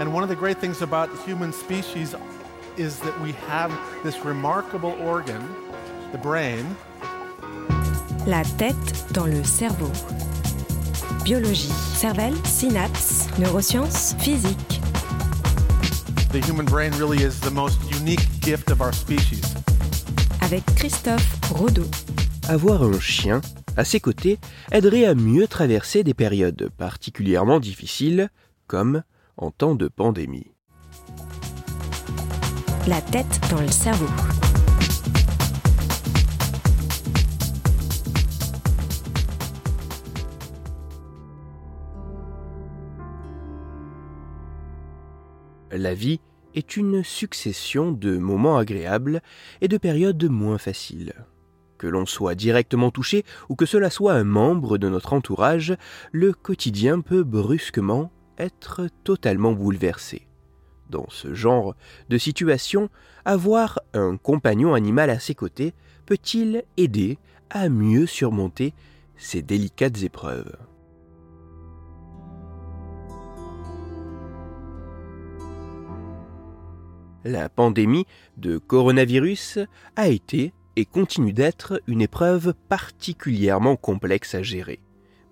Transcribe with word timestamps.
And 0.00 0.12
one 0.12 0.22
of 0.22 0.28
the 0.28 0.36
great 0.36 0.58
things 0.58 0.82
about 0.82 1.10
the 1.10 1.22
human 1.22 1.52
species 1.52 2.14
is 2.76 2.98
that 3.00 3.20
we 3.20 3.32
have 3.48 3.70
this 4.02 4.24
remarkable 4.24 4.96
organ, 5.00 5.42
the 6.12 6.18
brain. 6.18 6.64
La 8.26 8.42
tête 8.58 9.12
dans 9.12 9.26
le 9.26 9.44
cerveau. 9.44 9.90
Biologie, 11.24 11.72
cervelle, 11.94 12.34
synapses, 12.44 13.28
neurosciences, 13.38 14.14
physique. 14.18 14.80
The 16.32 16.40
human 16.40 16.64
brain 16.64 16.92
really 16.98 17.22
is 17.22 17.38
the 17.40 17.50
most 17.50 17.78
unique 17.92 18.26
gift 18.40 18.70
of 18.70 18.80
our 18.80 18.92
species. 18.92 19.54
Avec 20.40 20.64
Christophe 20.74 21.38
Rodeau. 21.52 21.86
Avoir 22.48 22.82
un 22.82 22.98
chien 22.98 23.40
à 23.76 23.84
ses 23.84 24.00
côtés 24.00 24.38
aiderait 24.72 25.04
à 25.04 25.14
mieux 25.14 25.46
traverser 25.46 26.02
des 26.02 26.14
périodes 26.14 26.70
particulièrement 26.76 27.60
difficiles, 27.60 28.30
comme 28.66 29.02
en 29.42 29.50
temps 29.50 29.74
de 29.74 29.88
pandémie. 29.88 30.52
La 32.86 33.00
tête 33.00 33.40
dans 33.50 33.60
le 33.60 33.66
cerveau. 33.66 34.06
La 45.72 45.94
vie 45.94 46.20
est 46.54 46.76
une 46.76 47.02
succession 47.02 47.90
de 47.90 48.18
moments 48.18 48.58
agréables 48.58 49.22
et 49.60 49.66
de 49.66 49.76
périodes 49.76 50.22
moins 50.30 50.58
faciles. 50.58 51.14
Que 51.78 51.88
l'on 51.88 52.06
soit 52.06 52.36
directement 52.36 52.92
touché 52.92 53.24
ou 53.48 53.56
que 53.56 53.66
cela 53.66 53.90
soit 53.90 54.12
un 54.12 54.22
membre 54.22 54.78
de 54.78 54.88
notre 54.88 55.14
entourage, 55.14 55.74
le 56.12 56.32
quotidien 56.32 57.00
peut 57.00 57.24
brusquement 57.24 58.12
être 58.38 58.88
totalement 59.04 59.52
bouleversé. 59.52 60.26
Dans 60.90 61.08
ce 61.08 61.32
genre 61.34 61.74
de 62.08 62.18
situation, 62.18 62.90
avoir 63.24 63.80
un 63.94 64.16
compagnon 64.16 64.74
animal 64.74 65.10
à 65.10 65.18
ses 65.18 65.34
côtés 65.34 65.74
peut-il 66.06 66.64
aider 66.76 67.18
à 67.50 67.68
mieux 67.68 68.06
surmonter 68.06 68.74
ces 69.16 69.42
délicates 69.42 70.02
épreuves? 70.02 70.56
La 77.24 77.48
pandémie 77.48 78.06
de 78.36 78.58
coronavirus 78.58 79.60
a 79.94 80.08
été 80.08 80.52
et 80.74 80.84
continue 80.84 81.32
d'être 81.32 81.80
une 81.86 82.02
épreuve 82.02 82.54
particulièrement 82.68 83.76
complexe 83.76 84.34
à 84.34 84.42
gérer. 84.42 84.80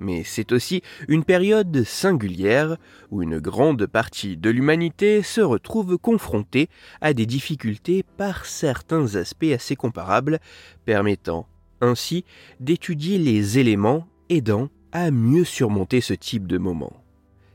Mais 0.00 0.24
c'est 0.24 0.52
aussi 0.52 0.82
une 1.08 1.24
période 1.24 1.84
singulière 1.84 2.78
où 3.10 3.22
une 3.22 3.38
grande 3.38 3.86
partie 3.86 4.38
de 4.38 4.48
l'humanité 4.48 5.22
se 5.22 5.42
retrouve 5.42 5.98
confrontée 5.98 6.70
à 7.02 7.12
des 7.12 7.26
difficultés 7.26 8.02
par 8.16 8.46
certains 8.46 9.14
aspects 9.16 9.52
assez 9.54 9.76
comparables, 9.76 10.40
permettant 10.86 11.46
ainsi 11.82 12.24
d'étudier 12.60 13.18
les 13.18 13.58
éléments 13.58 14.06
aidant 14.30 14.70
à 14.92 15.10
mieux 15.10 15.44
surmonter 15.44 16.00
ce 16.00 16.14
type 16.14 16.46
de 16.46 16.56
moment. 16.56 17.04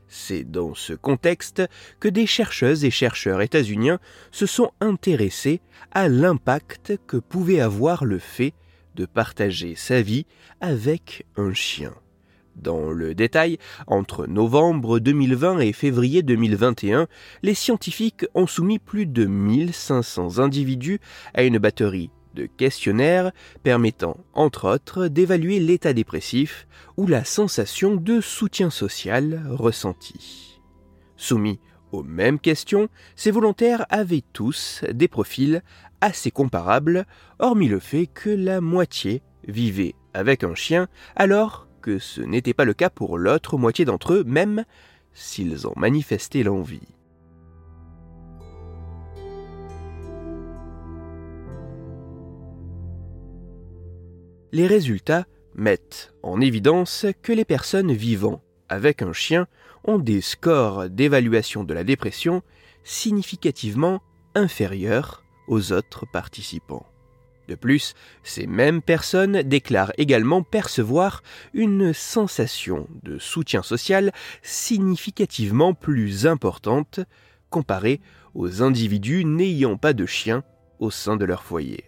C'est 0.08 0.44
dans 0.44 0.74
ce 0.74 0.92
contexte 0.92 1.62
que 1.98 2.08
des 2.08 2.26
chercheuses 2.26 2.84
et 2.84 2.92
chercheurs 2.92 3.42
états-uniens 3.42 3.98
se 4.30 4.46
sont 4.46 4.70
intéressés 4.80 5.60
à 5.90 6.08
l'impact 6.08 6.94
que 7.08 7.16
pouvait 7.16 7.60
avoir 7.60 8.04
le 8.04 8.20
fait 8.20 8.54
de 8.94 9.04
partager 9.04 9.74
sa 9.74 10.00
vie 10.00 10.26
avec 10.60 11.26
un 11.36 11.52
chien. 11.52 11.92
Dans 12.56 12.90
le 12.90 13.14
détail, 13.14 13.58
entre 13.86 14.26
novembre 14.26 14.98
2020 14.98 15.60
et 15.60 15.72
février 15.72 16.22
2021, 16.22 17.06
les 17.42 17.54
scientifiques 17.54 18.24
ont 18.34 18.46
soumis 18.46 18.78
plus 18.78 19.04
de 19.06 19.26
1500 19.26 20.38
individus 20.38 20.98
à 21.34 21.42
une 21.42 21.58
batterie 21.58 22.10
de 22.34 22.46
questionnaires 22.46 23.32
permettant, 23.62 24.16
entre 24.32 24.68
autres, 24.74 25.08
d'évaluer 25.08 25.60
l'état 25.60 25.92
dépressif 25.92 26.66
ou 26.96 27.06
la 27.06 27.24
sensation 27.24 27.96
de 27.96 28.20
soutien 28.20 28.70
social 28.70 29.42
ressenti. 29.50 30.60
Soumis 31.16 31.60
aux 31.92 32.02
mêmes 32.02 32.38
questions, 32.38 32.88
ces 33.16 33.30
volontaires 33.30 33.86
avaient 33.90 34.24
tous 34.32 34.82
des 34.92 35.08
profils 35.08 35.62
assez 36.00 36.30
comparables, 36.30 37.06
hormis 37.38 37.68
le 37.68 37.80
fait 37.80 38.06
que 38.06 38.30
la 38.30 38.60
moitié 38.60 39.22
vivait 39.46 39.94
avec 40.12 40.44
un 40.44 40.54
chien, 40.54 40.88
alors 41.14 41.65
que 41.86 42.00
ce 42.00 42.20
n'était 42.20 42.52
pas 42.52 42.64
le 42.64 42.74
cas 42.74 42.90
pour 42.90 43.16
l'autre 43.16 43.56
moitié 43.58 43.84
d'entre 43.84 44.14
eux, 44.14 44.24
même 44.24 44.64
s'ils 45.12 45.68
en 45.68 45.72
manifestaient 45.76 46.42
l'envie. 46.42 46.80
Les 54.50 54.66
résultats 54.66 55.26
mettent 55.54 56.12
en 56.24 56.40
évidence 56.40 57.06
que 57.22 57.32
les 57.32 57.44
personnes 57.44 57.92
vivant 57.92 58.42
avec 58.68 59.00
un 59.00 59.12
chien 59.12 59.46
ont 59.84 60.00
des 60.00 60.20
scores 60.20 60.90
d'évaluation 60.90 61.62
de 61.62 61.72
la 61.72 61.84
dépression 61.84 62.42
significativement 62.82 64.02
inférieurs 64.34 65.22
aux 65.46 65.72
autres 65.72 66.04
participants. 66.12 66.84
De 67.48 67.54
plus, 67.54 67.94
ces 68.22 68.46
mêmes 68.46 68.82
personnes 68.82 69.42
déclarent 69.42 69.92
également 69.98 70.42
percevoir 70.42 71.22
une 71.54 71.92
sensation 71.92 72.88
de 73.02 73.18
soutien 73.18 73.62
social 73.62 74.12
significativement 74.42 75.74
plus 75.74 76.26
importante 76.26 77.00
comparée 77.50 78.00
aux 78.34 78.62
individus 78.62 79.24
n'ayant 79.24 79.76
pas 79.76 79.92
de 79.92 80.06
chien 80.06 80.42
au 80.78 80.90
sein 80.90 81.16
de 81.16 81.24
leur 81.24 81.42
foyer 81.42 81.84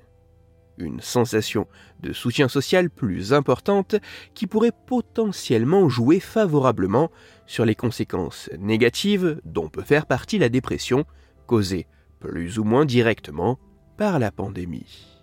une 0.79 1.01
sensation 1.01 1.67
de 2.01 2.13
soutien 2.13 2.49
social 2.49 2.91
plus 2.91 3.33
importante 3.33 3.97
qui 4.35 4.47
pourrait 4.47 4.73
potentiellement 4.87 5.89
jouer 5.89 6.21
favorablement 6.21 7.11
sur 7.47 7.65
les 7.65 7.75
conséquences 7.75 8.51
négatives 8.59 9.41
dont 9.45 9.69
peut 9.69 9.83
faire 9.83 10.07
partie 10.07 10.39
la 10.39 10.49
dépression, 10.49 11.05
causée 11.47 11.87
plus 12.21 12.59
ou 12.59 12.65
moins 12.65 12.85
directement 12.85 13.59
par 13.97 14.19
la 14.19 14.31
pandémie. 14.31 15.18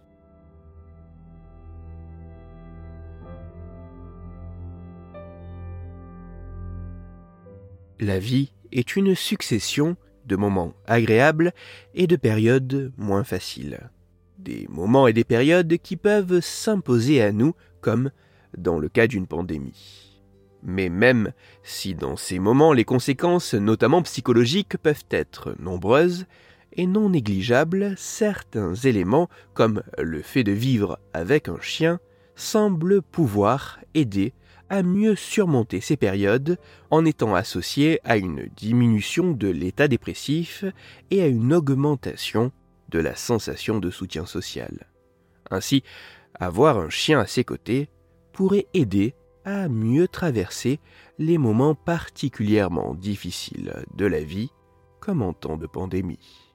La 7.99 8.19
vie 8.19 8.51
est 8.71 8.95
une 8.95 9.15
succession 9.15 9.95
de 10.25 10.35
moments 10.35 10.73
agréables 10.85 11.53
et 11.93 12.07
de 12.07 12.15
périodes 12.15 12.91
moins 12.97 13.23
faciles 13.23 13.89
des 14.45 14.67
moments 14.69 15.07
et 15.07 15.13
des 15.13 15.23
périodes 15.23 15.77
qui 15.77 15.97
peuvent 15.97 16.39
s'imposer 16.39 17.21
à 17.21 17.31
nous 17.31 17.55
comme 17.81 18.11
dans 18.57 18.79
le 18.79 18.89
cas 18.89 19.07
d'une 19.07 19.27
pandémie. 19.27 20.21
Mais 20.63 20.89
même 20.89 21.31
si 21.63 21.93
dans 21.93 22.15
ces 22.15 22.39
moments 22.39 22.73
les 22.73 22.85
conséquences, 22.85 23.53
notamment 23.53 24.01
psychologiques, 24.03 24.77
peuvent 24.77 25.05
être 25.11 25.55
nombreuses 25.59 26.25
et 26.73 26.87
non 26.87 27.09
négligeables, 27.09 27.93
certains 27.97 28.73
éléments, 28.73 29.29
comme 29.53 29.83
le 29.97 30.21
fait 30.21 30.43
de 30.43 30.51
vivre 30.51 30.99
avec 31.13 31.49
un 31.49 31.59
chien, 31.61 31.99
semblent 32.35 33.01
pouvoir 33.01 33.79
aider 33.93 34.33
à 34.69 34.83
mieux 34.83 35.15
surmonter 35.15 35.81
ces 35.81 35.97
périodes 35.97 36.57
en 36.89 37.05
étant 37.05 37.35
associés 37.35 37.99
à 38.03 38.17
une 38.17 38.49
diminution 38.55 39.31
de 39.31 39.47
l'état 39.47 39.87
dépressif 39.87 40.65
et 41.11 41.21
à 41.21 41.27
une 41.27 41.53
augmentation 41.53 42.51
de 42.89 42.99
la 42.99 43.15
sensation 43.15 43.79
de 43.79 43.89
soutien 43.89 44.25
social. 44.25 44.87
Ainsi, 45.51 45.83
avoir 46.33 46.77
un 46.79 46.89
chien 46.89 47.19
à 47.19 47.27
ses 47.27 47.43
côtés 47.43 47.89
pourrait 48.33 48.67
aider 48.73 49.15
à 49.45 49.69
mieux 49.69 50.07
traverser 50.07 50.79
les 51.19 51.37
moments 51.37 51.75
particulièrement 51.75 52.95
difficiles 52.95 53.85
de 53.95 54.05
la 54.05 54.23
vie, 54.23 54.51
comme 54.99 55.21
en 55.21 55.33
temps 55.33 55.57
de 55.57 55.67
pandémie. 55.67 56.53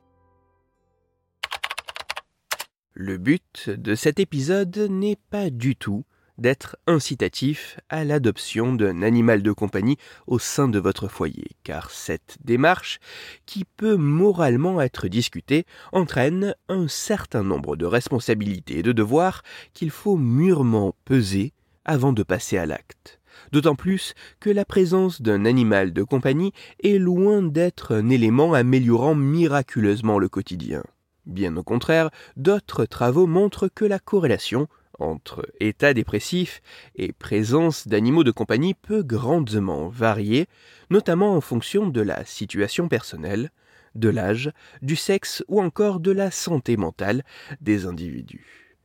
Le 2.95 3.17
but 3.17 3.71
de 3.71 3.95
cet 3.95 4.19
épisode 4.19 4.77
n'est 4.91 5.19
pas 5.31 5.51
du 5.51 5.77
tout 5.77 6.05
d'être 6.41 6.77
incitatif 6.87 7.79
à 7.89 8.05
l'adoption 8.05 8.73
d'un 8.73 9.03
animal 9.03 9.43
de 9.43 9.53
compagnie 9.53 9.99
au 10.27 10.39
sein 10.39 10.69
de 10.69 10.79
votre 10.79 11.07
foyer, 11.07 11.51
car 11.63 11.91
cette 11.91 12.39
démarche, 12.45 12.99
qui 13.47 13.65
peut 13.65 13.97
moralement 13.97 14.81
être 14.81 15.07
discutée, 15.07 15.67
entraîne 15.93 16.55
un 16.69 16.89
certain 16.89 17.45
nombre 17.45 17.77
de 17.77 17.87
responsabilités 17.87 18.79
et 18.79 18.83
de 18.83 18.93
devoirs 18.93 19.43
qu'il 19.75 19.91
faut 19.91 20.17
mûrement 20.17 20.95
peser 21.05 21.53
avant 21.85 22.13
de 22.13 22.23
passer 22.23 22.59
à 22.59 22.67
l'acte. 22.67 23.21
D'autant 23.53 23.75
plus 23.75 24.15
que 24.39 24.51
la 24.51 24.65
présence 24.65 25.23
d'un 25.23 25.45
animal 25.45 25.93
de 25.93 26.03
compagnie 26.03 26.53
est 26.83 26.99
loin 26.99 27.43
d'être 27.43 27.95
un 27.95 28.09
élément 28.09 28.55
améliorant 28.55 29.15
miraculeusement 29.15 30.19
le 30.19 30.29
quotidien. 30.29 30.83
Bien 31.27 31.57
au 31.57 31.63
contraire, 31.63 32.11
d'autres 32.37 32.87
travaux 32.87 33.27
montrent 33.27 33.69
que 33.69 33.85
la 33.85 33.99
corrélation 33.99 34.69
entre 35.01 35.47
état 35.61 35.95
dépressif 35.95 36.63
et 36.95 37.13
présence 37.13 37.89
d'animaux 37.89 38.25
de 38.25 38.31
compagnie 38.31 38.75
peut 38.75 39.03
grandement 39.03 39.89
varier, 39.89 40.47
notamment 40.91 41.35
en 41.35 41.41
fonction 41.41 41.89
de 41.89 42.01
la 42.01 42.25
situation 42.25 42.89
personnelle, 42.89 43.51
de 43.95 44.09
l'âge, 44.09 44.53
du 44.83 44.97
sexe 44.97 45.43
ou 45.49 45.61
encore 45.61 46.01
de 46.01 46.13
la 46.13 46.31
santé 46.31 46.77
mentale 46.77 47.25
des 47.61 47.87
individus. 47.87 48.77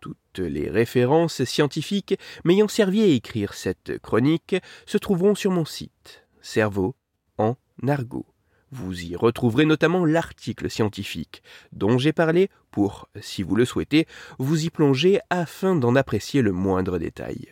Toutes 0.00 0.38
les 0.38 0.68
références 0.70 1.44
scientifiques 1.44 2.18
m'ayant 2.44 2.68
servi 2.68 3.02
à 3.02 3.06
écrire 3.06 3.54
cette 3.54 3.98
chronique 3.98 4.56
se 4.86 4.98
trouveront 4.98 5.34
sur 5.34 5.50
mon 5.50 5.64
site 5.64 6.24
Cerveau 6.40 6.94
en 7.36 7.56
argot. 7.86 8.29
Vous 8.72 9.02
y 9.02 9.16
retrouverez 9.16 9.64
notamment 9.64 10.04
l'article 10.04 10.70
scientifique 10.70 11.42
dont 11.72 11.98
j'ai 11.98 12.12
parlé 12.12 12.50
pour, 12.70 13.08
si 13.20 13.42
vous 13.42 13.56
le 13.56 13.64
souhaitez, 13.64 14.06
vous 14.38 14.64
y 14.64 14.70
plonger 14.70 15.18
afin 15.28 15.74
d'en 15.74 15.96
apprécier 15.96 16.40
le 16.40 16.52
moindre 16.52 16.98
détail. 16.98 17.48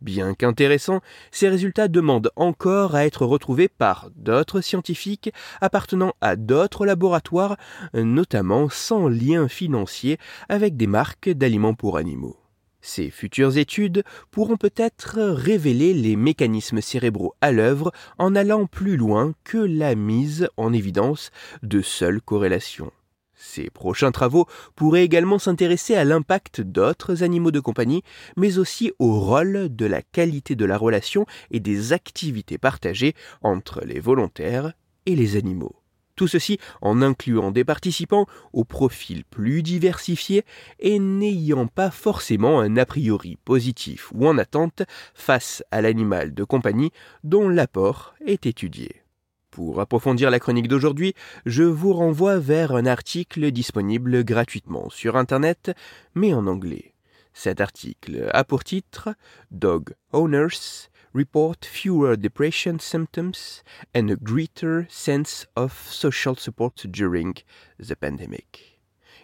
Bien 0.00 0.34
qu'intéressants, 0.34 1.00
ces 1.32 1.48
résultats 1.48 1.88
demandent 1.88 2.30
encore 2.36 2.94
à 2.94 3.04
être 3.04 3.26
retrouvés 3.26 3.68
par 3.68 4.10
d'autres 4.14 4.60
scientifiques 4.60 5.32
appartenant 5.60 6.14
à 6.20 6.36
d'autres 6.36 6.86
laboratoires, 6.86 7.56
notamment 7.94 8.68
sans 8.70 9.08
lien 9.08 9.48
financier 9.48 10.18
avec 10.48 10.76
des 10.76 10.86
marques 10.86 11.30
d'aliments 11.30 11.74
pour 11.74 11.96
animaux. 11.96 12.36
Ces 12.80 13.10
futures 13.10 13.58
études 13.58 14.04
pourront 14.30 14.56
peut-être 14.56 15.18
révéler 15.20 15.94
les 15.94 16.16
mécanismes 16.16 16.80
cérébraux 16.80 17.34
à 17.40 17.52
l'œuvre 17.52 17.92
en 18.18 18.34
allant 18.34 18.66
plus 18.66 18.96
loin 18.96 19.32
que 19.44 19.58
la 19.58 19.94
mise 19.94 20.48
en 20.56 20.72
évidence 20.72 21.30
de 21.62 21.82
seules 21.82 22.22
corrélations. 22.22 22.92
Ces 23.40 23.70
prochains 23.70 24.10
travaux 24.10 24.46
pourraient 24.74 25.04
également 25.04 25.38
s'intéresser 25.38 25.94
à 25.94 26.04
l'impact 26.04 26.60
d'autres 26.60 27.22
animaux 27.22 27.52
de 27.52 27.60
compagnie, 27.60 28.02
mais 28.36 28.58
aussi 28.58 28.92
au 28.98 29.20
rôle 29.20 29.68
de 29.74 29.86
la 29.86 30.02
qualité 30.02 30.56
de 30.56 30.64
la 30.64 30.76
relation 30.76 31.24
et 31.52 31.60
des 31.60 31.92
activités 31.92 32.58
partagées 32.58 33.14
entre 33.40 33.84
les 33.84 34.00
volontaires 34.00 34.72
et 35.06 35.14
les 35.14 35.36
animaux. 35.36 35.77
Tout 36.18 36.26
ceci 36.26 36.58
en 36.82 37.00
incluant 37.00 37.52
des 37.52 37.64
participants 37.64 38.26
au 38.52 38.64
profil 38.64 39.24
plus 39.24 39.62
diversifié 39.62 40.44
et 40.80 40.98
n'ayant 40.98 41.68
pas 41.68 41.92
forcément 41.92 42.58
un 42.58 42.76
a 42.76 42.84
priori 42.84 43.38
positif 43.44 44.10
ou 44.12 44.26
en 44.26 44.36
attente 44.36 44.82
face 45.14 45.62
à 45.70 45.80
l'animal 45.80 46.34
de 46.34 46.42
compagnie 46.42 46.90
dont 47.22 47.48
l'apport 47.48 48.16
est 48.26 48.46
étudié. 48.46 49.04
Pour 49.52 49.80
approfondir 49.80 50.32
la 50.32 50.40
chronique 50.40 50.66
d'aujourd'hui, 50.66 51.14
je 51.46 51.62
vous 51.62 51.92
renvoie 51.92 52.40
vers 52.40 52.72
un 52.72 52.86
article 52.86 53.52
disponible 53.52 54.24
gratuitement 54.24 54.90
sur 54.90 55.14
Internet, 55.14 55.70
mais 56.16 56.34
en 56.34 56.48
anglais. 56.48 56.94
Cet 57.32 57.60
article 57.60 58.28
a 58.32 58.42
pour 58.42 58.64
titre 58.64 59.10
Dog 59.52 59.94
Owners 60.12 60.88
Report 61.14 61.64
Fewer 61.64 62.16
Depression 62.16 62.78
Symptoms 62.78 63.62
and 63.94 64.10
a 64.10 64.16
Greater 64.16 64.86
Sense 64.90 65.46
of 65.56 65.72
Social 65.90 66.36
Support 66.36 66.86
During 66.86 67.34
the 67.78 67.94
Pandemic. 67.94 68.78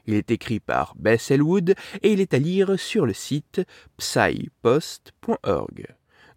Il 0.07 0.15
est 0.15 0.31
écrit 0.31 0.61
par 0.61 0.95
Bess 0.97 1.31
Elwood 1.31 1.75
et 2.03 2.13
il 2.13 2.21
est 2.21 2.35
à 2.35 2.39
lire 2.39 2.79
sur 2.79 3.07
le 3.07 3.13
site 3.13 3.63
psypost.org. 3.99 5.87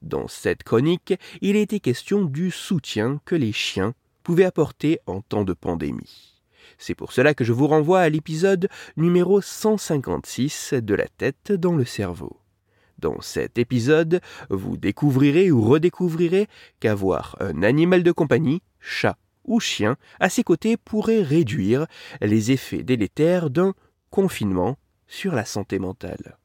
Dans 0.02 0.28
cette 0.28 0.64
chronique, 0.64 1.14
il 1.42 1.56
a 1.56 1.60
été 1.60 1.80
question 1.80 2.24
du 2.24 2.52
soutien 2.52 3.20
que 3.26 3.36
les 3.36 3.52
chiens 3.52 3.94
pouvaient 4.24 4.46
apporter 4.46 5.00
en 5.06 5.22
temps 5.22 5.44
de 5.44 5.54
pandémie. 5.54 6.42
C'est 6.78 6.96
pour 6.96 7.12
cela 7.12 7.34
que 7.34 7.44
je 7.44 7.54
vous 7.54 7.68
renvoie 7.68 8.02
à 8.02 8.10
l'épisode 8.10 8.70
numéro 8.96 9.42
156 9.42 10.74
de 10.74 10.94
La 10.94 11.08
tête 11.08 11.52
dans 11.52 11.76
le 11.76 11.86
cerveau. 11.86 12.40
Dans 13.00 13.22
cet 13.22 13.58
épisode, 13.58 14.22
vous 14.50 14.78
découvrirez 14.78 15.52
ou 15.52 15.62
redécouvrirez 15.62 16.48
qu'avoir 16.80 17.36
un 17.40 17.64
animal 17.64 18.04
de 18.04 18.12
compagnie, 18.12 18.62
chat 18.80 19.18
ou 19.46 19.60
chien, 19.60 19.98
à 20.20 20.30
ses 20.30 20.44
côtés 20.44 20.78
pourrait 20.78 21.22
réduire 21.22 21.88
les 22.22 22.52
effets 22.52 22.84
délétères 22.84 23.50
d'un 23.50 23.74
confinement 24.10 24.78
sur 25.08 25.34
la 25.34 25.46
santé 25.46 25.80
mentale. 25.80 26.38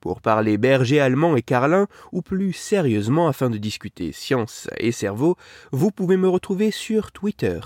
Pour 0.00 0.20
parler 0.20 0.56
berger 0.58 1.00
allemand 1.00 1.36
et 1.36 1.42
carlin, 1.42 1.88
ou 2.12 2.22
plus 2.22 2.52
sérieusement 2.52 3.26
afin 3.28 3.50
de 3.50 3.58
discuter 3.58 4.12
science 4.12 4.68
et 4.78 4.92
cerveau, 4.92 5.36
vous 5.72 5.90
pouvez 5.90 6.16
me 6.16 6.28
retrouver 6.28 6.70
sur 6.70 7.10
Twitter, 7.10 7.58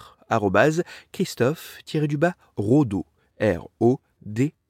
Christophe-Rodo, 1.12 3.06
R-O-D-O, 3.38 4.61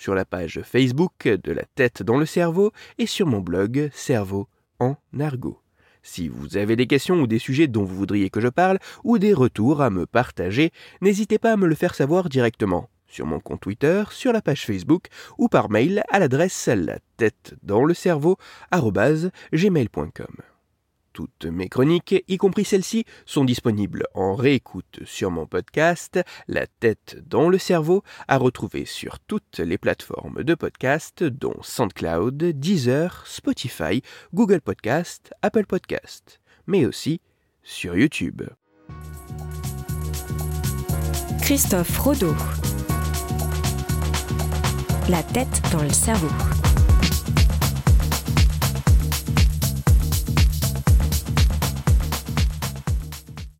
sur 0.00 0.14
la 0.14 0.24
page 0.24 0.62
Facebook 0.64 1.28
de 1.28 1.52
la 1.52 1.64
tête 1.74 2.02
dans 2.02 2.16
le 2.16 2.24
cerveau 2.24 2.72
et 2.96 3.04
sur 3.04 3.26
mon 3.26 3.40
blog 3.40 3.90
Cerveau 3.92 4.48
en 4.78 4.96
argot. 5.20 5.60
Si 6.02 6.26
vous 6.28 6.56
avez 6.56 6.74
des 6.74 6.86
questions 6.86 7.20
ou 7.20 7.26
des 7.26 7.38
sujets 7.38 7.66
dont 7.66 7.84
vous 7.84 7.96
voudriez 7.96 8.30
que 8.30 8.40
je 8.40 8.48
parle, 8.48 8.78
ou 9.04 9.18
des 9.18 9.34
retours 9.34 9.82
à 9.82 9.90
me 9.90 10.06
partager, 10.06 10.72
n'hésitez 11.02 11.38
pas 11.38 11.52
à 11.52 11.56
me 11.58 11.66
le 11.66 11.74
faire 11.74 11.94
savoir 11.94 12.30
directement 12.30 12.88
sur 13.06 13.26
mon 13.26 13.40
compte 13.40 13.60
Twitter, 13.60 14.04
sur 14.10 14.32
la 14.32 14.40
page 14.40 14.64
Facebook 14.64 15.08
ou 15.36 15.48
par 15.48 15.68
mail 15.68 16.02
à 16.08 16.18
l'adresse 16.18 16.68
la 16.68 16.98
tête 17.18 17.54
dans 17.62 17.84
le 17.84 17.92
cerveau 17.92 18.38
gmail.com. 19.52 20.36
Toutes 21.12 21.46
mes 21.46 21.68
chroniques, 21.68 22.24
y 22.28 22.36
compris 22.36 22.64
celles-ci, 22.64 23.04
sont 23.26 23.44
disponibles 23.44 24.06
en 24.14 24.34
réécoute 24.34 25.00
sur 25.04 25.30
mon 25.30 25.46
podcast 25.46 26.20
La 26.48 26.66
tête 26.66 27.22
dans 27.26 27.48
le 27.48 27.58
cerveau, 27.58 28.02
à 28.28 28.38
retrouver 28.38 28.84
sur 28.84 29.18
toutes 29.20 29.58
les 29.58 29.78
plateformes 29.78 30.42
de 30.44 30.54
podcast 30.54 31.24
dont 31.24 31.56
SoundCloud, 31.62 32.36
Deezer, 32.42 33.24
Spotify, 33.26 34.02
Google 34.34 34.60
Podcast, 34.60 35.32
Apple 35.42 35.66
Podcast, 35.66 36.40
mais 36.66 36.86
aussi 36.86 37.20
sur 37.62 37.96
YouTube. 37.96 38.42
Christophe 41.42 41.98
Rodeau 41.98 42.34
la 45.10 45.22
tête 45.24 45.60
dans 45.72 45.82
le 45.82 45.90
cerveau. 45.90 46.28